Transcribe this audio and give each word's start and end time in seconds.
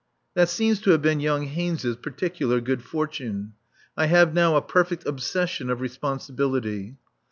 That 0.33 0.49
seems 0.49 0.79
to 0.81 0.89
have 0.89 1.03
been 1.03 1.19
young 1.19 1.43
Haynes's 1.45 1.95
particular 1.95 2.59
good 2.59 2.81
fortune. 2.83 3.53
I 3.95 4.07
have 4.07 4.33
now 4.33 4.55
a 4.55 4.61
perfect 4.63 5.05
obsession 5.05 5.69
of 5.69 5.79
responsibility. 5.79 6.97